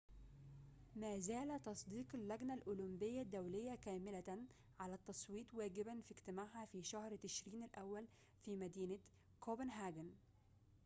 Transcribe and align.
مازال 0.95 1.59
تصديق 1.63 2.05
اللجنة 2.15 2.53
الأولمبية 2.53 3.21
الدولية 3.21 3.75
كاملةً 3.75 4.23
على 4.79 4.93
التصويت 4.93 5.53
واجباً 5.53 6.01
في 6.01 6.11
اجتماعها 6.11 6.65
في 6.71 6.83
شهر 6.83 7.15
تشرين 7.15 7.63
الأول 7.63 8.05
في 8.41 8.55
مدينة 8.55 8.99
كوبنهاجن 9.39 10.11